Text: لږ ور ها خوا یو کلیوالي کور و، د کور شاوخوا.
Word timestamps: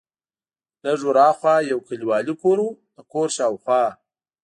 لږ 0.83 0.99
ور 1.07 1.17
ها 1.23 1.29
خوا 1.39 1.55
یو 1.71 1.79
کلیوالي 1.87 2.33
کور 2.41 2.57
و، 2.65 2.67
د 2.95 2.97
کور 3.11 3.27
شاوخوا. 3.37 3.83